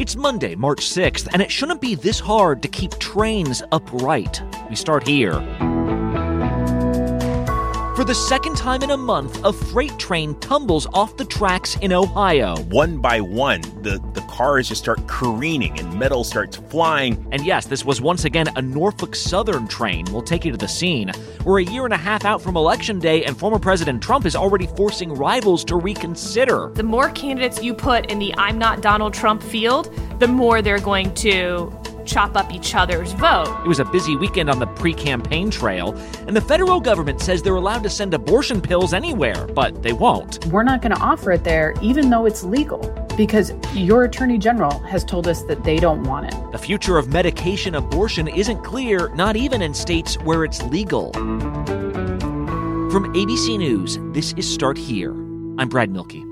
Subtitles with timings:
[0.00, 4.42] It's Monday, March 6th, and it shouldn't be this hard to keep trains upright.
[4.68, 5.38] We start here.
[8.02, 11.92] For the second time in a month, a freight train tumbles off the tracks in
[11.92, 12.56] Ohio.
[12.62, 17.24] One by one, the, the cars just start careening and metal starts flying.
[17.30, 20.04] And yes, this was once again a Norfolk Southern train.
[20.10, 21.12] We'll take you to the scene.
[21.44, 24.34] We're a year and a half out from Election Day, and former President Trump is
[24.34, 26.72] already forcing rivals to reconsider.
[26.74, 30.80] The more candidates you put in the I'm not Donald Trump field, the more they're
[30.80, 31.72] going to
[32.04, 33.60] chop up each other's vote.
[33.64, 35.94] It was a busy weekend on the pre campaign trail,
[36.26, 40.44] and the federal government says they're allowed to send abortion pills anywhere, but they won't.
[40.46, 42.78] We're not going to offer it there, even though it's legal,
[43.16, 46.52] because your attorney general has told us that they don't want it.
[46.52, 51.12] The future of medication abortion isn't clear, not even in states where it's legal.
[52.92, 55.12] From ABC News, this is Start Here.
[55.58, 56.31] I'm Brad Mielke.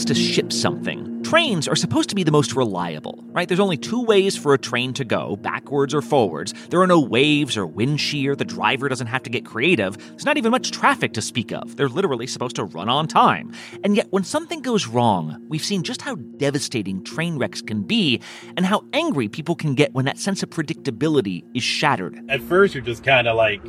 [0.00, 3.48] Ways to ship something, trains are supposed to be the most reliable, right?
[3.48, 6.54] There's only two ways for a train to go backwards or forwards.
[6.70, 8.34] There are no waves or wind shear.
[8.34, 9.98] The driver doesn't have to get creative.
[9.98, 11.76] There's not even much traffic to speak of.
[11.76, 13.52] They're literally supposed to run on time.
[13.84, 18.22] And yet, when something goes wrong, we've seen just how devastating train wrecks can be
[18.56, 22.18] and how angry people can get when that sense of predictability is shattered.
[22.30, 23.60] At first, you're just kind of like,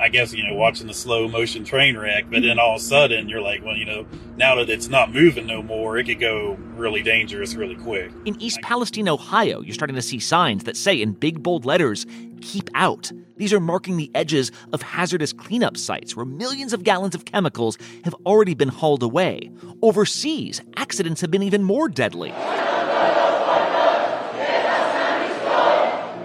[0.00, 2.84] I guess, you know, watching the slow motion train wreck, but then all of a
[2.84, 6.18] sudden you're like, well, you know, now that it's not moving no more, it could
[6.18, 8.10] go really dangerous really quick.
[8.24, 12.06] In East Palestine, Ohio, you're starting to see signs that say in big bold letters,
[12.40, 13.12] keep out.
[13.36, 17.76] These are marking the edges of hazardous cleanup sites where millions of gallons of chemicals
[18.04, 19.50] have already been hauled away.
[19.82, 22.32] Overseas, accidents have been even more deadly.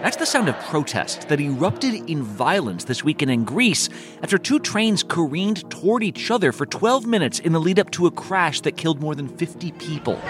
[0.06, 3.90] That's the sound of protest that erupted in violence this weekend in Greece
[4.22, 8.06] after two trains careened toward each other for 12 minutes in the lead up to
[8.06, 10.14] a crash that killed more than 50 people.
[10.14, 10.22] It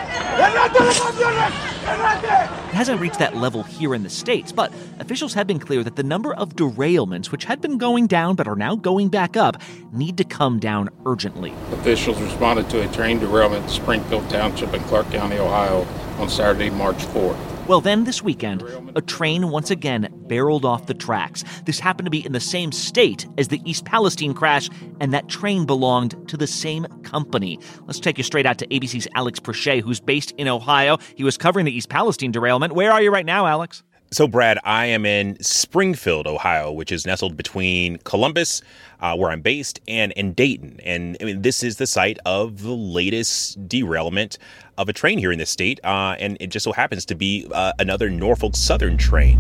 [2.72, 6.04] hasn't reached that level here in the States, but officials have been clear that the
[6.04, 10.16] number of derailments, which had been going down but are now going back up, need
[10.20, 11.54] to come down urgently.
[11.74, 15.86] Officials responded to a train derailment in Springfield Township in Clark County, Ohio
[16.18, 17.55] on Saturday, March 4th.
[17.68, 18.64] Well, then this weekend,
[18.96, 21.44] a train once again barreled off the tracks.
[21.66, 25.30] This happened to be in the same state as the East Palestine crash, and that
[25.30, 27.58] train belonged to the same company.
[27.88, 31.00] Let's take you straight out to ABC's Alex Presha, who's based in Ohio.
[31.16, 32.76] He was covering the East Palestine derailment.
[32.76, 33.82] Where are you right now, Alex?
[34.12, 38.62] So, Brad, I am in Springfield, Ohio, which is nestled between Columbus,
[39.00, 40.80] uh, where I'm based, and, and Dayton.
[40.86, 44.38] And I mean, this is the site of the latest derailment
[44.78, 45.80] of a train here in the state.
[45.84, 49.40] Uh, and it just so happens to be uh, another Norfolk Southern train.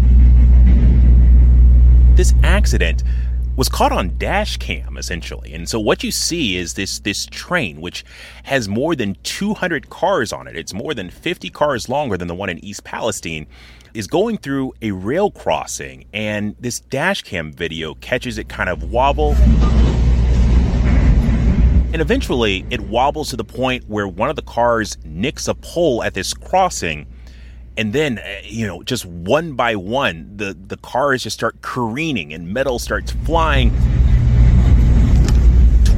[2.15, 3.03] This accident
[3.55, 5.53] was caught on dash cam essentially.
[5.53, 8.03] And so what you see is this this train which
[8.43, 10.57] has more than 200 cars on it.
[10.57, 13.47] It's more than 50 cars longer than the one in East Palestine
[13.93, 18.91] is going through a rail crossing and this dash cam video catches it kind of
[18.91, 19.35] wobble.
[21.95, 26.03] And eventually it wobbles to the point where one of the cars nicks a pole
[26.03, 27.07] at this crossing.
[27.77, 32.33] And then uh, you know just one by one the the cars just start careening
[32.33, 33.71] and metal starts flying.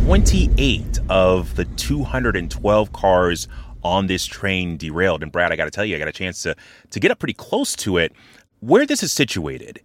[0.06, 3.48] 28 of the 212 cars
[3.84, 5.24] on this train derailed.
[5.24, 6.56] And brad i got to tell you i got a chance to
[6.92, 8.14] to get up pretty close to it.
[8.60, 9.82] Where this is situated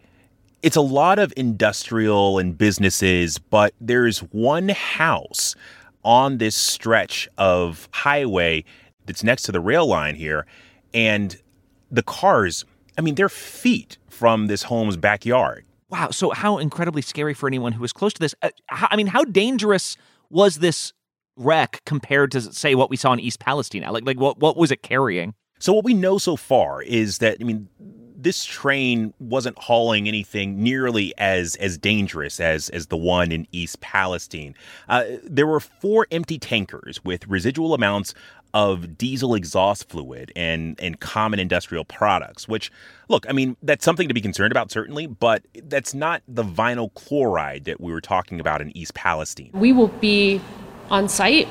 [0.62, 5.56] it's a lot of industrial and businesses but there's one house
[6.04, 8.64] on this stretch of highway
[9.06, 10.46] that's next to the rail line here
[10.94, 11.40] and
[11.90, 12.64] the cars,
[12.96, 15.64] I mean, they're feet from this home's backyard.
[15.90, 16.10] Wow.
[16.10, 18.34] So, how incredibly scary for anyone who was close to this.
[18.40, 19.96] Uh, how, I mean, how dangerous
[20.30, 20.92] was this
[21.36, 23.82] wreck compared to, say, what we saw in East Palestine?
[23.82, 25.34] Like, like what, what was it carrying?
[25.58, 27.68] So, what we know so far is that, I mean,
[28.22, 33.80] this train wasn't hauling anything nearly as as dangerous as as the one in East
[33.80, 34.54] Palestine.
[34.88, 38.14] Uh, there were four empty tankers with residual amounts
[38.54, 42.46] of diesel exhaust fluid and and common industrial products.
[42.46, 42.70] Which,
[43.08, 46.92] look, I mean, that's something to be concerned about certainly, but that's not the vinyl
[46.94, 49.50] chloride that we were talking about in East Palestine.
[49.52, 50.40] We will be
[50.90, 51.48] on site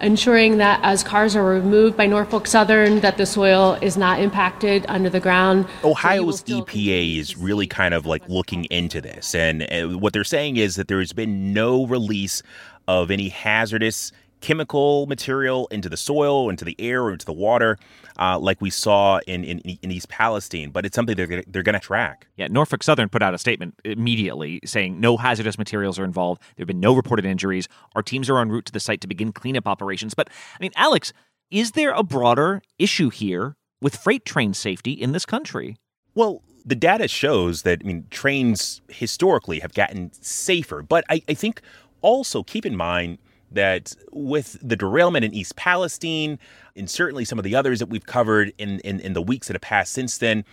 [0.00, 4.84] ensuring that as cars are removed by Norfolk Southern that the soil is not impacted
[4.88, 5.66] under the ground.
[5.84, 10.24] Ohio's so EPA is really kind of like looking into this and uh, what they're
[10.24, 12.42] saying is that there has been no release
[12.86, 17.78] of any hazardous chemical material into the soil, into the air, or into the water,
[18.18, 20.70] uh, like we saw in, in, in East Palestine.
[20.70, 22.26] But it's something they're gonna, they're going to track.
[22.36, 26.42] Yeah, Norfolk Southern put out a statement immediately saying no hazardous materials are involved.
[26.56, 27.68] There have been no reported injuries.
[27.94, 30.14] Our teams are en route to the site to begin cleanup operations.
[30.14, 31.12] But I mean, Alex,
[31.50, 35.76] is there a broader issue here with freight train safety in this country?
[36.14, 41.34] Well, the data shows that I mean trains historically have gotten safer, but I, I
[41.34, 41.62] think
[42.02, 43.18] also keep in mind
[43.52, 46.38] that with the derailment in East Palestine,
[46.76, 49.54] and certainly some of the others that we've covered in, in, in the weeks that
[49.54, 50.44] have passed since then,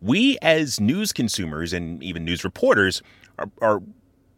[0.00, 3.02] we as news consumers and even news reporters
[3.38, 3.82] are, are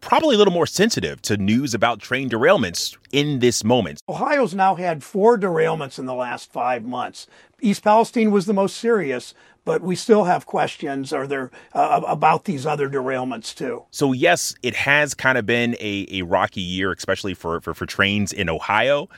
[0.00, 4.00] probably a little more sensitive to news about train derailments in this moment.
[4.08, 7.26] Ohio's now had four derailments in the last five months.
[7.60, 9.34] East Palestine was the most serious,
[9.64, 13.84] but we still have questions are there uh, about these other derailments too?
[13.90, 17.86] So yes it has kind of been a, a rocky year especially for, for, for
[17.86, 19.08] trains in ohio.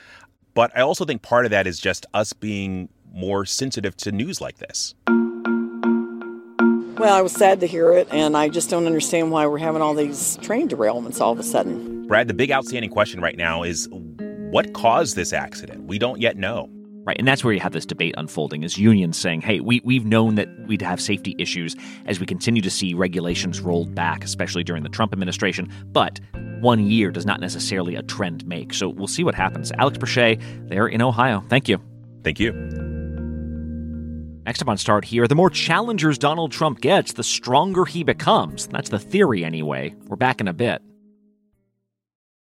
[0.53, 4.41] But i also think part of that is just us being more sensitive to news
[4.41, 4.95] like this.
[6.97, 9.81] Well i was sad to hear it and i just don't understand why we're having
[9.81, 12.07] all these train derailments all of a sudden.
[12.07, 15.85] Brad the big outstanding question right now is what caused this accident?
[15.85, 16.69] We don't yet know
[17.05, 17.17] Right.
[17.19, 20.35] And that's where you have this debate unfolding is unions saying, hey, we, we've known
[20.35, 24.83] that we'd have safety issues as we continue to see regulations rolled back, especially during
[24.83, 25.69] the Trump administration.
[25.87, 26.21] But
[26.61, 28.73] one year does not necessarily a trend make.
[28.73, 29.73] So we'll see what happens.
[29.73, 31.43] Alex Presha there in Ohio.
[31.49, 31.81] Thank you.
[32.23, 32.53] Thank you.
[34.45, 38.67] Next up on Start Here, the more challengers Donald Trump gets, the stronger he becomes.
[38.67, 39.93] That's the theory, anyway.
[40.07, 40.81] We're back in a bit.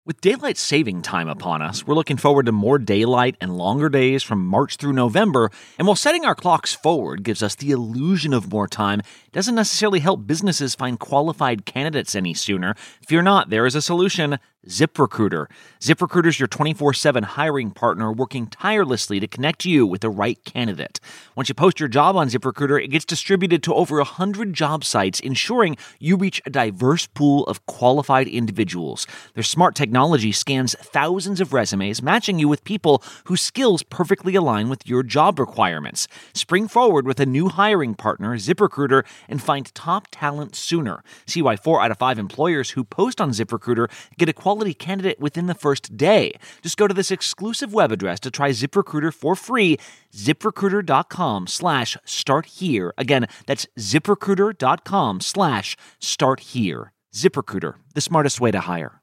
[0.05, 4.21] With daylight saving time upon us, we're looking forward to more daylight and longer days
[4.21, 5.50] from March through November.
[5.77, 9.01] And while setting our clocks forward gives us the illusion of more time,
[9.31, 12.75] doesn't necessarily help businesses find qualified candidates any sooner.
[13.07, 14.39] Fear not, there is a solution.
[14.68, 15.48] ZipRecruiter.
[15.81, 20.42] ZipRecruiter is your 24 7 hiring partner working tirelessly to connect you with the right
[20.45, 21.01] candidate.
[21.36, 25.19] Once you post your job on ZipRecruiter, it gets distributed to over 100 job sites,
[25.19, 29.06] ensuring you reach a diverse pool of qualified individuals.
[29.33, 34.69] Their smart technology scans thousands of resumes, matching you with people whose skills perfectly align
[34.69, 36.07] with your job requirements.
[36.33, 41.04] Spring forward with a new hiring partner, ZipRecruiter, and find top talent sooner.
[41.25, 45.19] See why four out of five employers who post on ZipRecruiter get a quality candidate
[45.19, 46.31] within the first day.
[46.61, 49.77] Just go to this exclusive web address to try ZipRecruiter for free,
[50.13, 52.94] ziprecruiter.com slash start here.
[52.95, 56.94] Again, that's ziprecruiter.com slash start here.
[57.15, 59.02] ZipRecruiter, the smartest way to hire.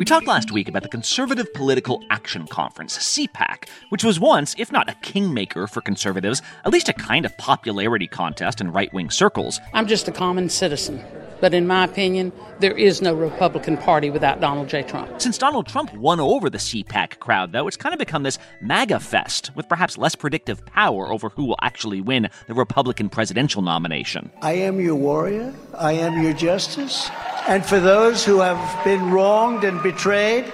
[0.00, 4.72] We talked last week about the Conservative Political Action Conference, CPAC, which was once, if
[4.72, 9.10] not a kingmaker for conservatives, at least a kind of popularity contest in right wing
[9.10, 9.60] circles.
[9.74, 11.04] I'm just a common citizen.
[11.42, 14.84] But in my opinion, there is no Republican Party without Donald J.
[14.84, 15.20] Trump.
[15.20, 19.00] Since Donald Trump won over the CPAC crowd, though, it's kind of become this MAGA
[19.00, 24.30] fest with perhaps less predictive power over who will actually win the Republican presidential nomination.
[24.40, 25.54] I am your warrior.
[25.76, 27.10] I am your justice.
[27.50, 30.44] And for those who have been wronged and betrayed,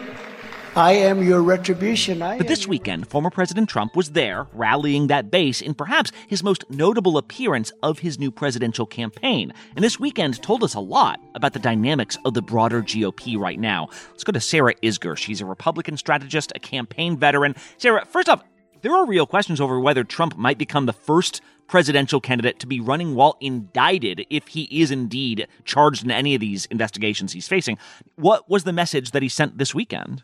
[0.74, 2.22] I am your retribution.
[2.22, 6.42] I but this weekend, former President Trump was there, rallying that base in perhaps his
[6.42, 9.52] most notable appearance of his new presidential campaign.
[9.74, 13.60] And this weekend told us a lot about the dynamics of the broader GOP right
[13.60, 13.88] now.
[14.12, 15.18] Let's go to Sarah Isgur.
[15.18, 17.56] She's a Republican strategist, a campaign veteran.
[17.76, 18.42] Sarah, first off,
[18.82, 22.80] there are real questions over whether Trump might become the first presidential candidate to be
[22.80, 27.78] running while indicted if he is indeed charged in any of these investigations he's facing.
[28.14, 30.22] What was the message that he sent this weekend?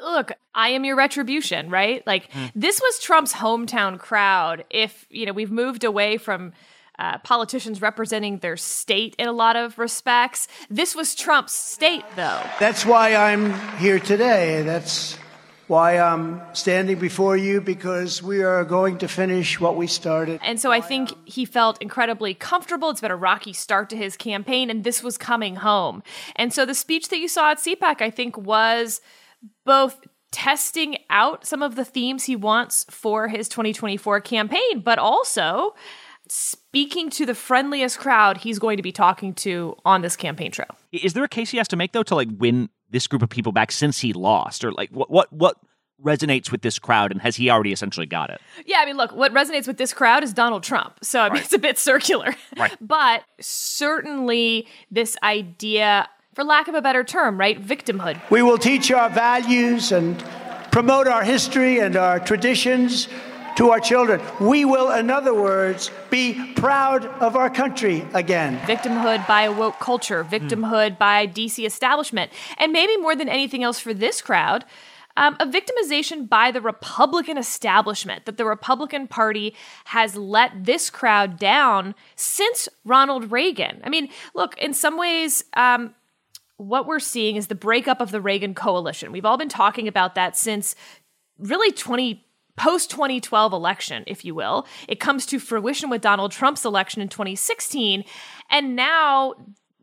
[0.00, 2.06] Look, I am your retribution, right?
[2.06, 2.50] Like mm.
[2.54, 4.64] this was Trump's hometown crowd.
[4.68, 6.52] If, you know, we've moved away from
[6.98, 10.48] uh, politicians representing their state in a lot of respects.
[10.70, 12.42] This was Trump's state, though.
[12.58, 14.62] That's why I'm here today.
[14.62, 15.18] That's
[15.68, 20.40] why I'm standing before you because we are going to finish what we started.
[20.42, 22.90] And so I think he felt incredibly comfortable.
[22.90, 26.02] It's been a rocky start to his campaign, and this was coming home.
[26.36, 29.00] And so the speech that you saw at CPAC, I think, was
[29.64, 35.74] both testing out some of the themes he wants for his 2024 campaign, but also
[36.28, 40.68] speaking to the friendliest crowd he's going to be talking to on this campaign trail.
[40.92, 43.28] Is there a case he has to make though to like win this group of
[43.28, 45.56] people back since he lost, or like what what what
[46.04, 48.38] resonates with this crowd, and has he already essentially got it?
[48.66, 50.98] Yeah, I mean, look, what resonates with this crowd is Donald Trump.
[51.02, 51.44] So I mean, Right.
[51.44, 52.76] it's a bit circular, Right.
[52.80, 58.20] but certainly this idea, for lack of a better term, right, victimhood.
[58.30, 60.22] We will teach our values and
[60.70, 63.08] promote our history and our traditions
[63.56, 64.20] to our children.
[64.40, 68.58] We will, in other words, be proud of our country again.
[68.60, 73.80] victimhood by a woke culture, victimhood by DC establishment, and maybe more than anything else
[73.80, 74.64] for this crowd,
[75.16, 79.54] um, a victimization by the Republican establishment that the Republican Party
[79.86, 83.80] has let this crowd down since Ronald Reagan.
[83.82, 85.94] I mean, look, in some ways, um,
[86.58, 89.12] what we're seeing is the breakup of the Reagan coalition.
[89.12, 90.74] We've all been talking about that since
[91.38, 92.25] really 20
[92.56, 94.66] post 2012 election, if you will.
[94.88, 98.04] It comes to fruition with Donald Trump's election in 2016.
[98.50, 99.34] And now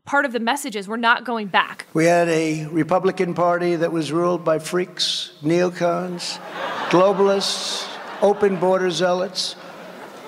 [0.04, 1.86] part of the message is we're not going back.
[1.94, 6.38] We had a Republican Party that was ruled by freaks, neocons,
[6.90, 7.88] globalists,
[8.22, 9.56] open border zealots,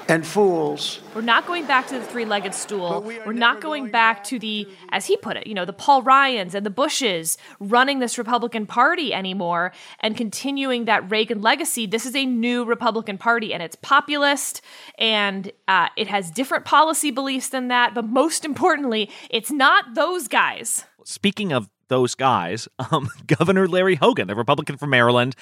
[0.09, 1.01] and fools.
[1.15, 3.03] We're not going back to the three legged stool.
[3.03, 6.55] We're not going back to the, as he put it, you know, the Paul Ryans
[6.55, 11.87] and the Bushes running this Republican Party anymore and continuing that Reagan legacy.
[11.87, 14.61] This is a new Republican Party and it's populist
[14.99, 17.95] and uh, it has different policy beliefs than that.
[17.95, 20.85] But most importantly, it's not those guys.
[21.05, 25.35] Speaking of those guys, um, Governor Larry Hogan, the Republican from Maryland,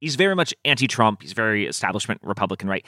[0.00, 1.22] he's very much anti-Trump.
[1.22, 2.84] He's very establishment Republican, right?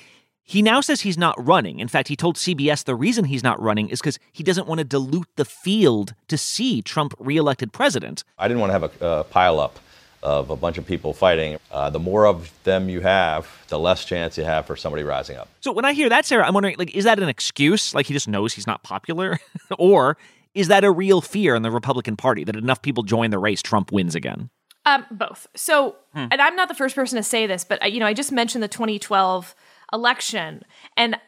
[0.48, 1.80] He now says he's not running.
[1.80, 4.78] In fact, he told CBS the reason he's not running is because he doesn't want
[4.78, 8.22] to dilute the field to see Trump reelected president.
[8.38, 9.80] I didn't want to have a uh, pile up
[10.22, 11.58] of a bunch of people fighting.
[11.72, 15.36] Uh, the more of them you have, the less chance you have for somebody rising
[15.36, 15.48] up.
[15.60, 17.92] So when I hear that, Sarah, I'm wondering, like, is that an excuse?
[17.92, 19.40] Like he just knows he's not popular,
[19.80, 20.16] or
[20.54, 23.62] is that a real fear in the Republican Party that enough people join the race,
[23.62, 24.48] Trump wins again?
[24.84, 25.48] Um, both.
[25.56, 26.26] So, Hmm.
[26.30, 28.30] and I'm not the first person to say this, but uh, you know, I just
[28.30, 29.54] mentioned the 2012
[29.92, 30.62] election,
[30.96, 31.18] and uh,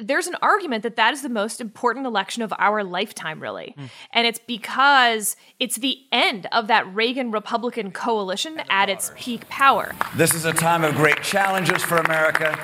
[0.00, 3.74] there's an argument that that is the most important election of our lifetime, really,
[4.12, 9.92] and it's because it's the end of that Reagan Republican coalition at its peak power.
[10.16, 12.58] This is a time of great challenges for America,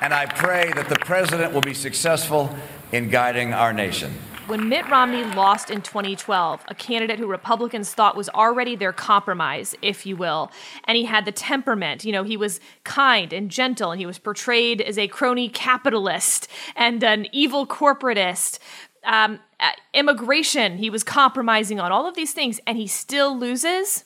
[0.00, 2.54] and I pray that the president will be successful
[2.92, 4.12] in guiding our nation.
[4.50, 9.76] When Mitt Romney lost in 2012, a candidate who Republicans thought was already their compromise,
[9.80, 10.50] if you will,
[10.82, 14.18] and he had the temperament, you know, he was kind and gentle, and he was
[14.18, 18.58] portrayed as a crony capitalist and an evil corporatist.
[19.04, 24.04] Um, uh, immigration, he was compromising on all of these things, and he still loses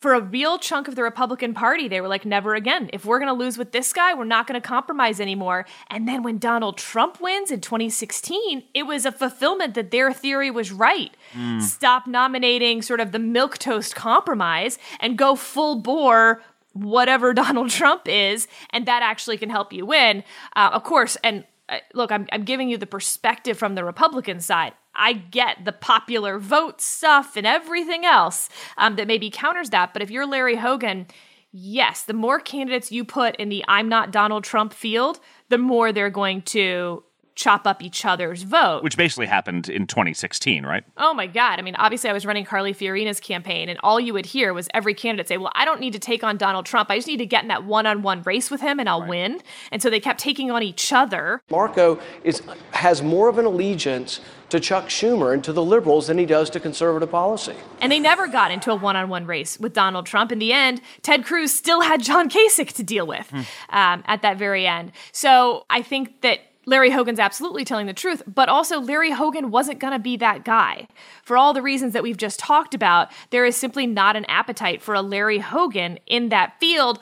[0.00, 2.88] for a real chunk of the Republican Party, they were like, never again.
[2.92, 5.66] If we're going to lose with this guy, we're not going to compromise anymore.
[5.88, 10.50] And then when Donald Trump wins in 2016, it was a fulfillment that their theory
[10.50, 11.16] was right.
[11.32, 11.60] Mm.
[11.60, 16.42] Stop nominating sort of the milk toast compromise and go full bore
[16.74, 20.22] whatever Donald Trump is, and that actually can help you win.
[20.54, 24.40] Uh, of course, and uh, look, I'm, I'm giving you the perspective from the Republican
[24.40, 24.72] side.
[24.98, 29.92] I get the popular vote stuff and everything else um, that maybe counters that.
[29.92, 31.06] But if you're Larry Hogan,
[31.52, 35.92] yes, the more candidates you put in the I'm not Donald Trump field, the more
[35.92, 37.04] they're going to
[37.38, 38.82] chop up each other's vote.
[38.82, 40.82] Which basically happened in 2016, right?
[40.96, 41.60] Oh my God.
[41.60, 44.68] I mean, obviously, I was running Carly Fiorina's campaign, and all you would hear was
[44.74, 46.90] every candidate say, Well, I don't need to take on Donald Trump.
[46.90, 49.06] I just need to get in that one on one race with him and I'll
[49.06, 49.40] win.
[49.70, 51.40] And so they kept taking on each other.
[51.48, 52.42] Marco is
[52.72, 56.50] has more of an allegiance to Chuck Schumer and to the liberals than he does
[56.50, 57.54] to conservative policy.
[57.80, 60.32] And they never got into a one on one race with Donald Trump.
[60.32, 63.30] In the end, Ted Cruz still had John Kasich to deal with
[63.68, 64.92] um, at that very end.
[65.12, 69.78] So I think that Larry Hogan's absolutely telling the truth, but also Larry Hogan wasn't
[69.78, 70.86] going to be that guy.
[71.22, 74.82] For all the reasons that we've just talked about, there is simply not an appetite
[74.82, 77.00] for a Larry Hogan in that field.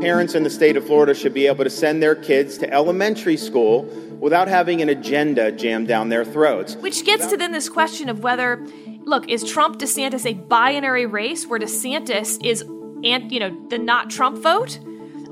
[0.00, 3.36] Parents in the state of Florida should be able to send their kids to elementary
[3.36, 3.82] school
[4.20, 6.76] without having an agenda jammed down their throats.
[6.76, 8.64] Which gets to then this question of whether,
[9.02, 14.08] look, is Trump DeSantis a binary race where DeSantis is, and you know, the not
[14.08, 14.78] Trump vote,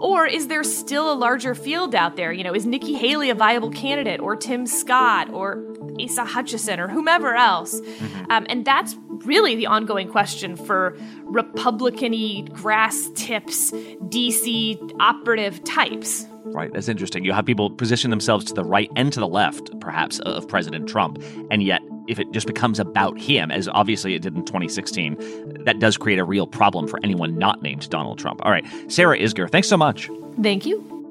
[0.03, 2.33] Or is there still a larger field out there?
[2.33, 5.65] You know, is Nikki Haley a viable candidate, or Tim Scott, or
[6.01, 7.81] Asa Hutchinson, or whomever else?
[7.81, 8.31] Mm-hmm.
[8.33, 16.27] Um, and that's really the ongoing question for Republican grass tips, DC operative types.
[16.53, 17.25] Right, that's interesting.
[17.25, 20.89] You have people position themselves to the right and to the left, perhaps, of President
[20.89, 25.65] Trump, and yet if it just becomes about him, as obviously it did in 2016,
[25.65, 28.41] that does create a real problem for anyone not named Donald Trump.
[28.45, 30.11] All right, Sarah Isgur, thanks so much.
[30.41, 31.02] Thank you.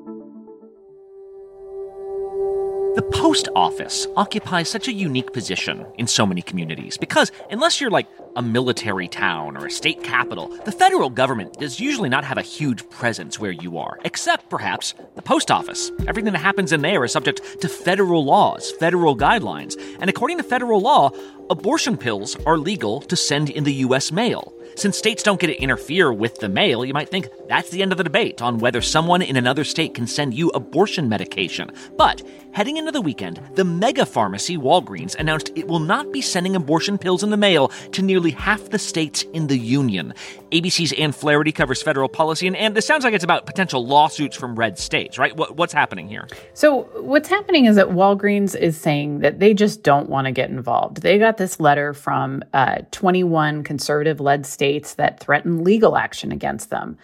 [2.93, 7.89] The post office occupies such a unique position in so many communities because, unless you're
[7.89, 12.37] like a military town or a state capital, the federal government does usually not have
[12.37, 15.89] a huge presence where you are, except perhaps the post office.
[16.05, 20.43] Everything that happens in there is subject to federal laws, federal guidelines, and according to
[20.43, 21.11] federal law,
[21.49, 24.11] abortion pills are legal to send in the U.S.
[24.11, 24.53] mail.
[24.81, 27.91] Since states don't get to interfere with the mail, you might think that's the end
[27.91, 31.71] of the debate on whether someone in another state can send you abortion medication.
[31.97, 32.23] But
[32.53, 36.97] heading into the weekend, the mega pharmacy Walgreens announced it will not be sending abortion
[36.97, 40.15] pills in the mail to nearly half the states in the union.
[40.51, 44.35] ABC's Ann Flaherty covers federal policy, and, and this sounds like it's about potential lawsuits
[44.35, 45.37] from red states, right?
[45.37, 46.27] What, what's happening here?
[46.55, 50.49] So, what's happening is that Walgreens is saying that they just don't want to get
[50.49, 51.03] involved.
[51.03, 56.69] They got this letter from uh, 21 conservative led states that threaten legal action against
[56.69, 56.97] them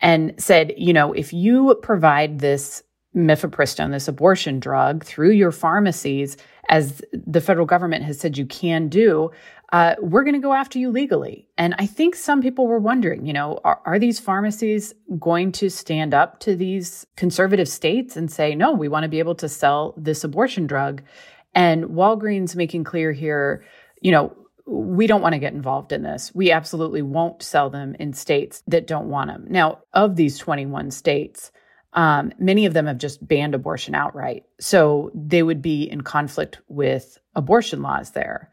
[0.00, 2.82] and said, you know, if you provide this
[3.16, 6.36] mifepristone, this abortion drug, through your pharmacies,
[6.68, 9.30] as the federal government has said you can do,
[9.72, 11.48] uh, we're going to go after you legally.
[11.58, 15.68] And I think some people were wondering, you know, are, are these pharmacies going to
[15.68, 19.48] stand up to these conservative states and say, no, we want to be able to
[19.48, 21.02] sell this abortion drug?
[21.54, 23.64] And Walgreens making clear here,
[24.00, 24.36] you know,
[24.66, 26.32] we don't want to get involved in this.
[26.34, 29.46] We absolutely won't sell them in states that don't want them.
[29.48, 31.52] Now, of these 21 states,
[31.92, 34.44] um, many of them have just banned abortion outright.
[34.58, 38.50] So they would be in conflict with abortion laws there.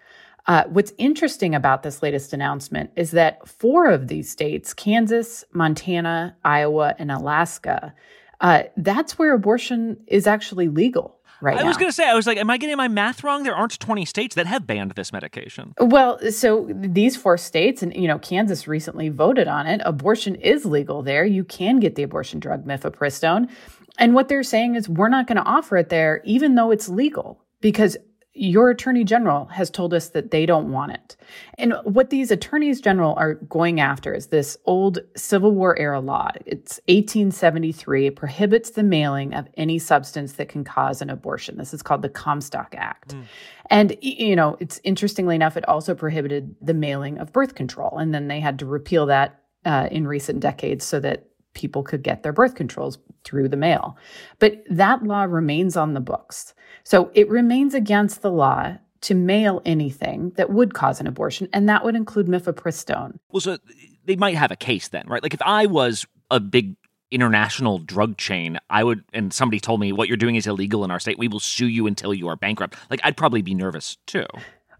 [0.47, 6.35] Uh, what's interesting about this latest announcement is that four of these states Kansas, Montana,
[6.43, 7.93] Iowa, and Alaska
[8.41, 11.67] uh, that's where abortion is actually legal right I now.
[11.67, 13.43] was going to say, I was like, am I getting my math wrong?
[13.43, 15.73] There aren't 20 states that have banned this medication.
[15.79, 19.81] Well, so these four states, and you know, Kansas recently voted on it.
[19.83, 21.25] Abortion is legal there.
[21.25, 23.49] You can get the abortion drug mifepristone.
[23.97, 26.87] And what they're saying is, we're not going to offer it there, even though it's
[26.87, 27.97] legal, because
[28.33, 31.17] your attorney general has told us that they don't want it.
[31.57, 36.29] And what these attorneys general are going after is this old Civil War era law.
[36.45, 38.07] It's 1873.
[38.07, 41.57] It prohibits the mailing of any substance that can cause an abortion.
[41.57, 43.15] This is called the Comstock Act.
[43.15, 43.23] Mm.
[43.69, 47.97] And, you know, it's interestingly enough, it also prohibited the mailing of birth control.
[47.97, 52.03] And then they had to repeal that uh, in recent decades so that people could
[52.03, 53.97] get their birth controls through the mail.
[54.39, 56.53] But that law remains on the books.
[56.83, 61.67] So it remains against the law to mail anything that would cause an abortion, and
[61.67, 63.17] that would include mifepristone.
[63.31, 63.57] Well, so
[64.05, 65.23] they might have a case then, right?
[65.23, 66.75] Like if I was a big
[67.09, 70.91] international drug chain, I would, and somebody told me what you're doing is illegal in
[70.91, 72.75] our state, we will sue you until you are bankrupt.
[72.89, 74.25] Like I'd probably be nervous too.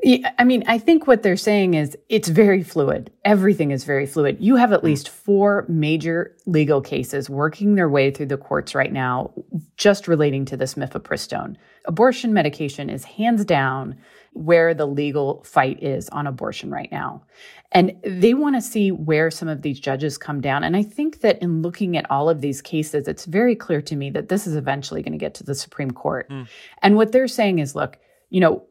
[0.04, 3.12] Yeah, I mean, I think what they're saying is it's very fluid.
[3.24, 4.38] Everything is very fluid.
[4.40, 8.92] You have at least four major legal cases working their way through the courts right
[8.92, 9.32] now,
[9.78, 11.56] just relating to this mifepristone.
[11.86, 13.96] Abortion medication is hands down
[14.34, 17.24] where the legal fight is on abortion right now.
[17.72, 20.64] And they want to see where some of these judges come down.
[20.64, 23.96] And I think that in looking at all of these cases, it's very clear to
[23.96, 26.30] me that this is eventually going to get to the Supreme Court.
[26.30, 26.48] Mm.
[26.82, 27.98] And what they're saying is look,
[28.30, 28.64] you know,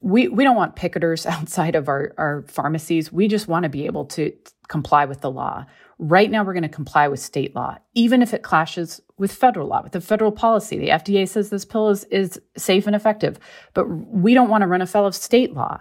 [0.00, 3.12] we we don't want picketers outside of our, our pharmacies.
[3.12, 4.32] We just want to be able to
[4.68, 5.64] comply with the law.
[5.98, 9.66] Right now, we're going to comply with state law, even if it clashes with federal
[9.66, 10.78] law, with the federal policy.
[10.78, 13.40] The FDA says this pill is, is safe and effective,
[13.74, 15.80] but we don't want to run afoul of state law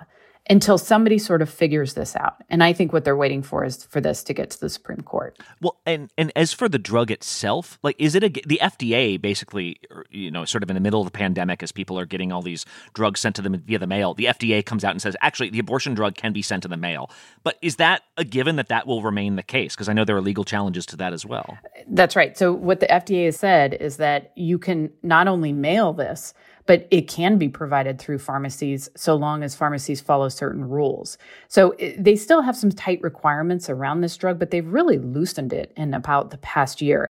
[0.49, 2.35] until somebody sort of figures this out.
[2.49, 5.01] And I think what they're waiting for is for this to get to the Supreme
[5.01, 5.37] Court.
[5.61, 9.79] Well, and and as for the drug itself, like is it a the FDA basically,
[9.91, 12.31] er, you know, sort of in the middle of the pandemic as people are getting
[12.31, 15.15] all these drugs sent to them via the mail, the FDA comes out and says
[15.21, 17.09] actually the abortion drug can be sent to the mail.
[17.43, 20.15] But is that a given that that will remain the case because I know there
[20.15, 21.57] are legal challenges to that as well.
[21.87, 22.37] That's right.
[22.37, 26.33] So what the FDA has said is that you can not only mail this,
[26.67, 31.17] but it can be provided through pharmacies so long as pharmacies follow certain rules.
[31.47, 35.53] So it, they still have some tight requirements around this drug, but they've really loosened
[35.53, 37.07] it in about the past year.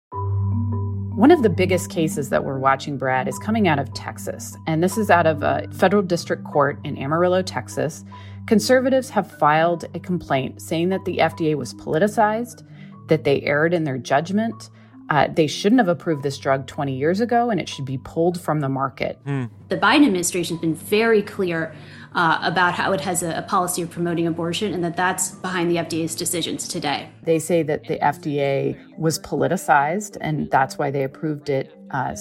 [1.15, 4.57] One of the biggest cases that we're watching, Brad, is coming out of Texas.
[4.67, 8.03] And this is out of a federal district court in Amarillo, Texas.
[8.47, 12.67] Conservatives have filed a complaint saying that the FDA was politicized,
[13.07, 14.69] that they erred in their judgment,
[15.09, 18.41] uh, they shouldn't have approved this drug 20 years ago and it should be pulled
[18.41, 19.19] from the market.
[19.25, 19.49] Mm.
[19.69, 21.75] The Biden administration has been very clear
[22.15, 25.69] uh, about how it has a, a, policy of promoting abortion and that that's behind
[25.69, 27.09] the FDA's decisions today.
[27.23, 32.15] They say that the FDA was politicized and that's why they approved it uh,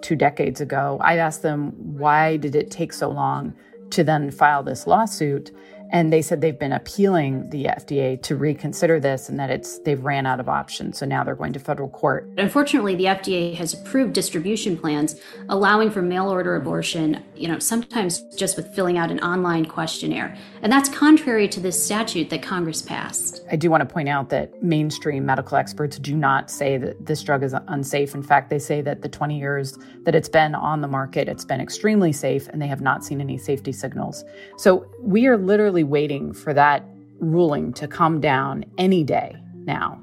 [0.00, 0.98] two decades ago.
[1.02, 3.54] I asked them, why did it take so long
[3.90, 5.52] to then file this lawsuit?
[5.90, 10.02] And they said they've been appealing the FDA to reconsider this and that it's they've
[10.02, 10.98] ran out of options.
[10.98, 12.28] So now they're going to federal court.
[12.38, 18.20] Unfortunately, the FDA has approved distribution plans allowing for mail order abortion, you know, sometimes
[18.36, 20.36] just with filling out an online questionnaire.
[20.62, 23.44] And that's contrary to this statute that Congress passed.
[23.50, 27.22] I do want to point out that mainstream medical experts do not say that this
[27.22, 28.14] drug is unsafe.
[28.14, 31.44] In fact, they say that the 20 years that it's been on the market, it's
[31.44, 34.24] been extremely safe and they have not seen any safety signals.
[34.56, 36.84] So we are literally literally waiting for that
[37.20, 40.00] ruling to come down any day now.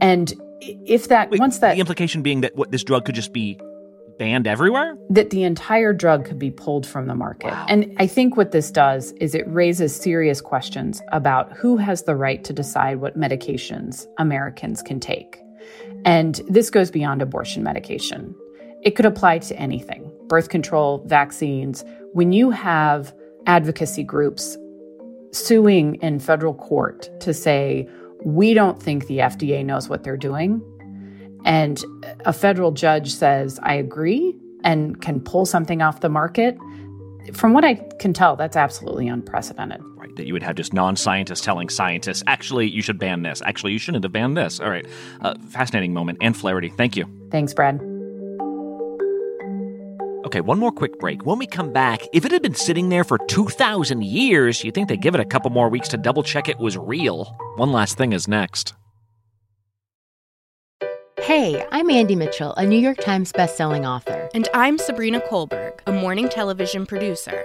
[0.00, 3.32] And if that Wait, once that the implication being that what this drug could just
[3.32, 3.58] be
[4.18, 4.96] banned everywhere?
[5.10, 7.50] That the entire drug could be pulled from the market.
[7.50, 7.66] Wow.
[7.68, 12.14] and i think what this does is it raises serious questions about who has the
[12.14, 15.38] right to decide what medications americans can take.
[16.04, 18.34] And this goes beyond abortion medication.
[18.82, 21.84] It could apply to anything birth control vaccines.
[22.12, 23.14] When you have
[23.46, 24.56] advocacy groups
[25.32, 27.88] suing in federal court to say,
[28.24, 30.62] we don't think the FDA knows what they're doing.
[31.44, 31.82] And
[32.24, 36.56] a federal judge says, I agree, and can pull something off the market.
[37.32, 39.80] From what I can tell, that's absolutely unprecedented.
[39.96, 40.14] Right.
[40.16, 43.42] That you would have just non scientists telling scientists, actually, you should ban this.
[43.44, 44.60] Actually, you shouldn't have banned this.
[44.60, 44.86] All right.
[45.20, 46.18] Uh, fascinating moment.
[46.20, 47.06] Ann Flaherty, thank you.
[47.30, 47.91] Thanks, Brad.
[50.32, 51.26] Okay, one more quick break.
[51.26, 54.88] When we come back, if it had been sitting there for 2,000 years, you'd think
[54.88, 57.36] they'd give it a couple more weeks to double check it was real.
[57.56, 58.72] One last thing is next.
[61.20, 64.30] Hey, I'm Andie Mitchell, a New York Times bestselling author.
[64.32, 67.44] And I'm Sabrina Kohlberg, a morning television producer.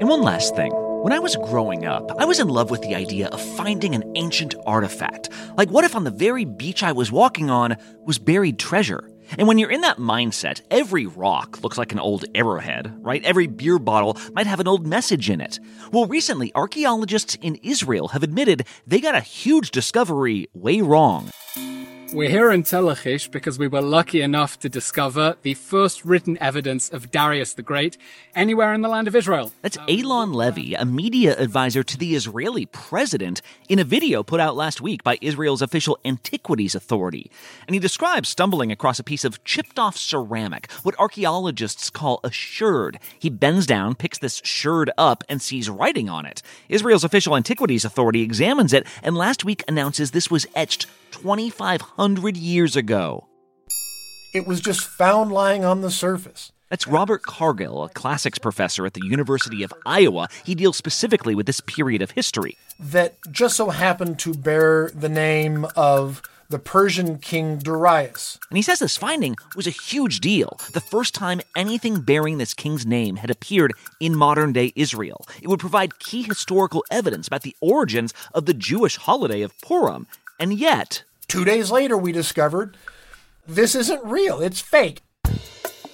[0.00, 0.70] And one last thing.
[1.02, 4.12] When I was growing up, I was in love with the idea of finding an
[4.14, 5.28] ancient artifact.
[5.56, 9.10] Like, what if on the very beach I was walking on was buried treasure?
[9.36, 13.24] And when you're in that mindset, every rock looks like an old arrowhead, right?
[13.24, 15.58] Every beer bottle might have an old message in it.
[15.90, 21.30] Well, recently, archaeologists in Israel have admitted they got a huge discovery way wrong.
[22.18, 26.36] We're here in Tel Lachish because we were lucky enough to discover the first written
[26.40, 27.96] evidence of Darius the Great
[28.34, 29.52] anywhere in the land of Israel.
[29.62, 34.56] That's Eylon Levy, a media advisor to the Israeli president, in a video put out
[34.56, 37.30] last week by Israel's official Antiquities Authority.
[37.68, 42.32] And he describes stumbling across a piece of chipped off ceramic, what archaeologists call a
[42.32, 42.98] sherd.
[43.16, 46.42] He bends down, picks this sherd up, and sees writing on it.
[46.68, 52.76] Israel's official Antiquities Authority examines it and last week announces this was etched 2,500 years
[52.76, 53.26] ago.
[54.34, 56.52] It was just found lying on the surface.
[56.68, 60.28] That's Robert Cargill, a classics professor at the University of Iowa.
[60.44, 62.58] He deals specifically with this period of history.
[62.78, 68.38] That just so happened to bear the name of the Persian king Darius.
[68.50, 70.58] And he says this finding was a huge deal.
[70.72, 75.26] The first time anything bearing this king's name had appeared in modern day Israel.
[75.42, 80.06] It would provide key historical evidence about the origins of the Jewish holiday of Purim
[80.38, 82.76] and yet, two days later, we discovered
[83.46, 85.02] this isn't real, it's fake.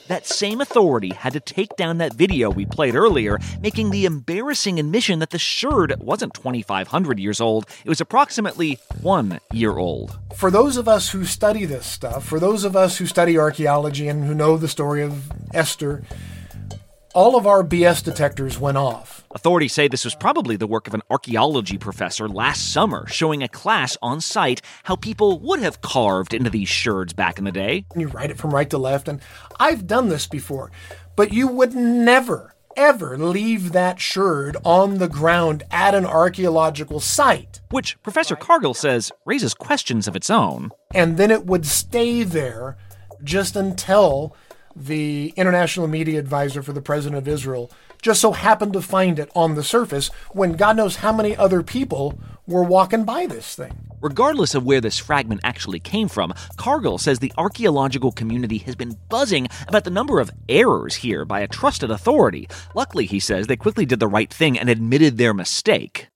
[0.07, 4.79] That same authority had to take down that video we played earlier, making the embarrassing
[4.79, 10.19] admission that the sherd wasn't 2,500 years old, it was approximately one year old.
[10.37, 14.09] For those of us who study this stuff, for those of us who study archaeology
[14.09, 16.03] and who know the story of Esther,
[17.15, 19.24] all of our BS detectors went off.
[19.35, 23.49] Authorities say this was probably the work of an archaeology professor last summer, showing a
[23.49, 27.85] class on site how people would have carved into these sherds back in the day.
[27.97, 29.20] You write it from right to left, and
[29.59, 30.70] I've done this before,
[31.16, 37.61] but you would never, ever leave that sherd on the ground at an archaeological site.
[37.70, 40.70] Which Professor Cargill says raises questions of its own.
[40.94, 42.77] And then it would stay there
[43.25, 44.37] just until
[44.77, 47.73] the international media advisor for the president of Israel,
[48.05, 51.62] just so happened to find it on the surface when God knows how many other
[51.62, 53.73] people were walking by this thing.
[54.03, 58.99] Regardless of where this fragment actually came from, Cargill says the archaeological community has been
[59.09, 62.47] buzzing about the number of errors here by a trusted authority.
[62.75, 66.09] Luckily, he says, they quickly did the right thing and admitted their mistake.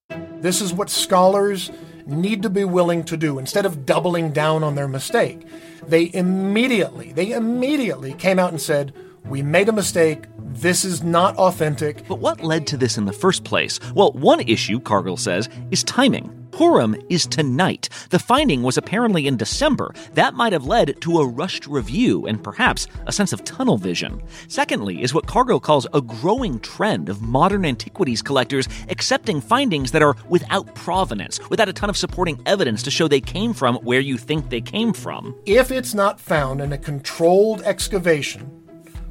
[0.42, 1.70] This is what scholars
[2.04, 5.40] need to be willing to do instead of doubling down on their mistake.
[5.86, 8.92] They immediately, they immediately came out and said,
[9.26, 10.24] "We made a mistake.
[10.38, 13.78] This is not authentic." But what led to this in the first place?
[13.94, 16.38] Well, one issue, Cargill says, is timing.
[16.58, 17.88] Purim is tonight.
[18.10, 19.94] The finding was apparently in December.
[20.14, 24.20] That might have led to a rushed review and perhaps a sense of tunnel vision.
[24.48, 30.02] Secondly, is what Cargill calls a growing trend of modern antiquities collectors accepting findings that
[30.02, 34.00] are without provenance, without a ton of supporting evidence to show they came from where
[34.00, 35.36] you think they came from.
[35.46, 38.57] If it's not found in a controlled excavation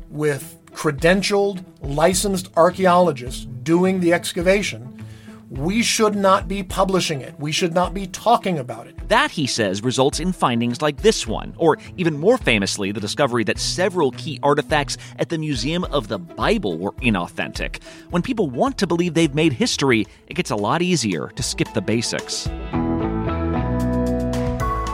[0.09, 4.93] with credentialed, licensed archaeologists doing the excavation,
[5.49, 7.33] we should not be publishing it.
[7.39, 8.95] We should not be talking about it.
[9.07, 13.45] That, he says, results in findings like this one, or even more famously, the discovery
[13.45, 17.81] that several key artifacts at the Museum of the Bible were inauthentic.
[18.09, 21.71] When people want to believe they've made history, it gets a lot easier to skip
[21.73, 22.49] the basics.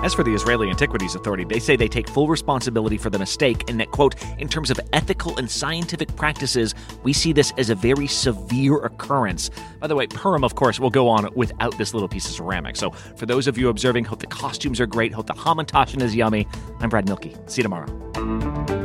[0.04, 3.70] As for the Israeli Antiquities Authority, they say they take full responsibility for the mistake
[3.70, 7.76] and that, quote, in terms of ethical and scientific practices, we see this as a
[7.76, 9.50] very severe occurrence.
[9.80, 12.76] By the way, Purim, of course, will go on without this little piece of ceramic.
[12.76, 16.14] So for those of you observing, hope the costumes are great, hope the hamantaschen is
[16.14, 16.50] yummy.
[16.82, 17.34] I'm Brad Mielke.
[17.50, 18.83] See you tomorrow.